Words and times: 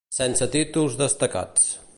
Sense 0.19 0.47
títols 0.55 0.97
destacats. 1.05 1.73